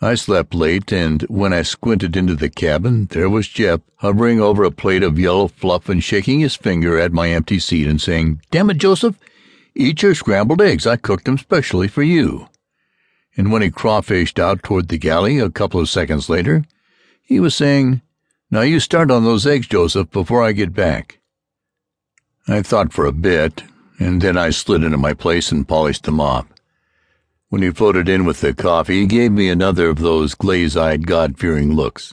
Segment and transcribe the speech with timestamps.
[0.00, 4.62] I slept late, and when I squinted into the cabin there was Jeff hovering over
[4.62, 8.42] a plate of yellow fluff and shaking his finger at my empty seat and saying,
[8.50, 9.16] Damn it, Joseph,
[9.74, 10.86] eat your scrambled eggs.
[10.86, 12.48] I cooked them specially for you.
[13.38, 16.64] And when he crawfished out toward the galley a couple of seconds later,
[17.22, 18.02] he was saying,
[18.50, 21.20] Now you start on those eggs, Joseph, before I get back.
[22.46, 23.62] I thought for a bit,
[23.98, 26.46] and then I slid into my place and polished them off.
[27.48, 31.72] When he floated in with the coffee, he gave me another of those glaze-eyed, God-fearing
[31.74, 32.12] looks.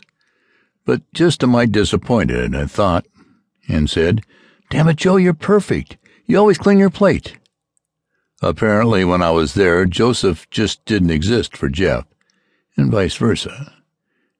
[0.85, 3.05] But just a mite disappointed, I thought,
[3.67, 4.21] and said,
[4.69, 5.97] Damn it, Joe, you're perfect.
[6.25, 7.37] You always clean your plate.
[8.41, 12.05] Apparently, when I was there, Joseph just didn't exist for Jeff,
[12.75, 13.73] and vice versa.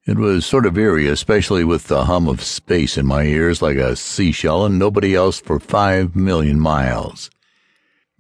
[0.06, 3.78] It was sort of eerie, especially with the hum of space in my ears like
[3.78, 7.32] a seashell and nobody else for five million miles.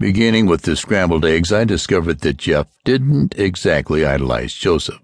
[0.03, 4.99] Beginning with the scrambled eggs, I discovered that Jeff didn't exactly idolize Joseph,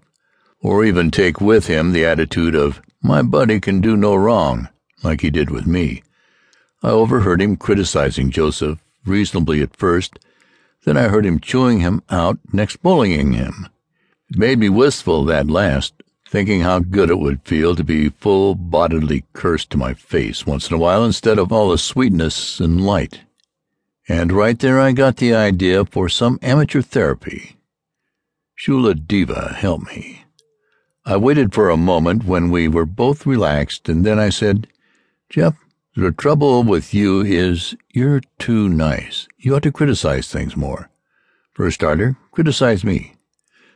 [0.60, 4.68] or even take with him the attitude of, my buddy can do no wrong,
[5.02, 6.02] like he did with me.
[6.82, 10.18] I overheard him criticizing Joseph, reasonably at first,
[10.84, 13.68] then I heard him chewing him out next bullying him.
[14.28, 15.94] It made me wistful, that last,
[16.28, 20.76] thinking how good it would feel to be full-bodily cursed to my face once in
[20.76, 23.20] a while instead of all the sweetness and light.
[24.10, 27.54] And right there I got the idea for some amateur therapy.
[28.58, 30.24] Shula Diva help me.
[31.06, 34.66] I waited for a moment when we were both relaxed, and then I said,
[35.28, 35.54] Jeff,
[35.94, 39.28] the trouble with you is you're too nice.
[39.38, 40.90] You ought to criticize things more.
[41.52, 43.14] For a starter, criticize me.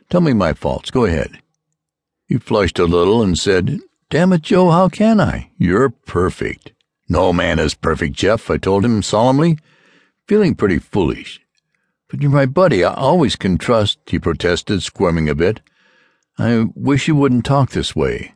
[0.09, 0.91] Tell me my faults.
[0.91, 1.39] Go ahead.
[2.27, 5.51] He flushed a little and said, Damn it, Joe, how can I?
[5.57, 6.73] You're perfect.
[7.07, 9.59] No man is perfect, Jeff, I told him solemnly
[10.27, 11.41] feeling pretty foolish.
[12.09, 12.83] But you're my buddy.
[12.83, 15.61] I always can trust, he protested, squirming a bit.
[16.37, 18.33] I wish you wouldn't talk this way.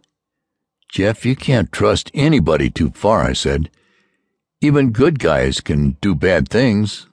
[0.89, 3.69] Jeff, you can't trust anybody too far, I said.
[4.61, 7.07] Even good guys can do bad things.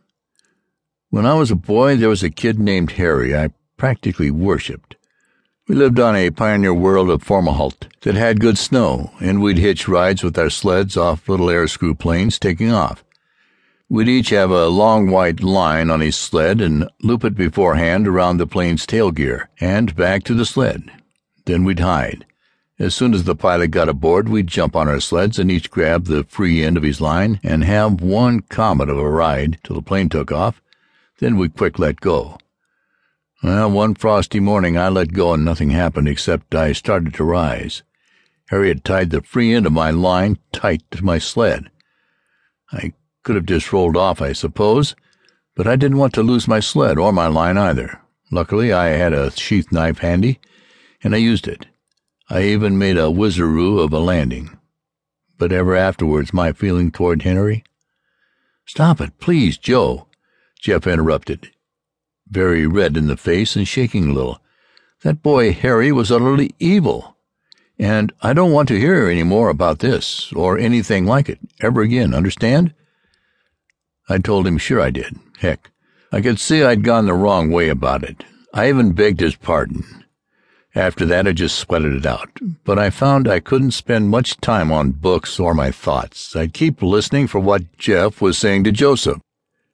[1.11, 4.97] When I was a boy, there was a kid named Harry I practically worshipped.
[5.69, 9.89] We lived on a pioneer world of Fomalhaut that had good snow, and we'd hitch
[9.89, 13.05] rides with our sleds off little air screw planes taking off.
[13.89, 18.39] We'd each have a long white line on his sled and loop it beforehand around
[18.39, 20.91] the plane's tail gear and back to the sled.
[21.45, 22.27] Then we'd hide.
[22.81, 26.07] As soon as the pilot got aboard, we'd jump on our sleds and each grab
[26.07, 29.83] the free end of his line and have one comet of a ride till the
[29.83, 30.61] plane took off.
[31.21, 32.39] Then we'd quick let go.
[33.41, 37.85] Well, one frosty morning I let go and nothing happened except I started to rise.
[38.49, 41.71] Harry had tied the free end of my line tight to my sled.
[42.73, 42.93] I
[43.27, 44.95] could have just rolled off, I suppose,
[45.57, 48.01] but I didn't want to lose my sled or my line either.
[48.31, 50.39] Luckily, I had a sheath knife handy,
[51.03, 51.67] and I used it.
[52.31, 54.57] I even made a whizaroo of a landing.
[55.39, 57.65] But ever afterwards, my feeling toward Henry...
[58.65, 60.07] Stop it, please, Joe,
[60.61, 61.51] Jeff interrupted,
[62.29, 64.41] very red in the face and shaking a little.
[65.03, 67.17] That boy Harry was utterly evil,
[67.77, 71.83] and I don't want to hear any more about this, or anything like it, ever
[71.83, 72.73] again, understand?
[74.09, 75.19] I told him sure I did.
[75.39, 75.71] Heck,
[76.13, 78.25] I could see I'd gone the wrong way about it.
[78.55, 80.05] I even begged his pardon.
[80.75, 82.29] After that, I just sweated it out.
[82.65, 86.37] But I found I couldn't spend much time on books or my thoughts.
[86.37, 89.21] I'd keep listening for what Jeff was saying to Joseph.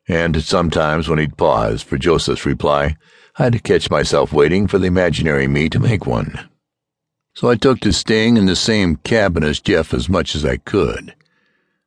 [0.08, 2.96] And sometimes when he'd pause for Joseph's reply,
[3.36, 6.48] I'd catch myself waiting for the imaginary me to make one.
[7.34, 10.58] So I took to staying in the same cabin as Jeff as much as I
[10.58, 11.14] could.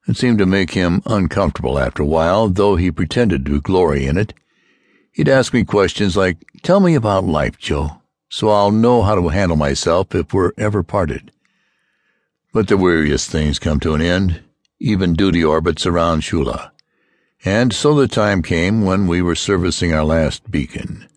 [0.08, 4.18] It seemed to make him uncomfortable after a while, though he pretended to glory in
[4.18, 4.34] it.
[5.12, 9.30] He'd ask me questions like, Tell me about life, Joe, so I'll know how to
[9.30, 11.32] handle myself if we're ever parted.
[12.54, 14.42] But the weariest things come to an end,
[14.80, 16.72] even duty orbits around Shula.
[17.44, 21.08] And so the time came when we were servicing our last beacon.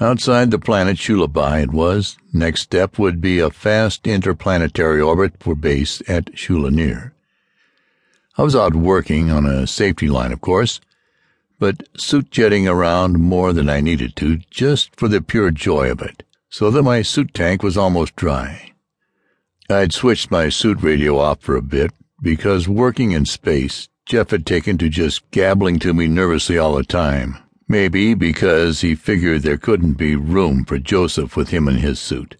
[0.00, 2.16] Outside the planet Shulabai it was.
[2.32, 7.12] Next step would be a fast interplanetary orbit for base at Shula Near.
[8.36, 10.80] I was out working on a safety line, of course,
[11.58, 16.00] but suit jetting around more than I needed to, just for the pure joy of
[16.00, 18.72] it, so that my suit tank was almost dry.
[19.68, 21.92] I'd switched my suit radio off for a bit,
[22.22, 26.84] because working in space, Jeff had taken to just gabbling to me nervously all the
[26.84, 27.36] time.
[27.68, 32.36] Maybe because he figured there couldn't be room for Joseph with him in his suit.